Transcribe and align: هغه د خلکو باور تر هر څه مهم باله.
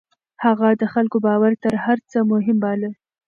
هغه 0.45 0.67
د 0.81 0.83
خلکو 0.93 1.17
باور 1.25 1.53
تر 1.63 1.73
هر 1.85 1.97
څه 2.11 2.17
مهم 2.31 2.57
باله. 2.63 2.89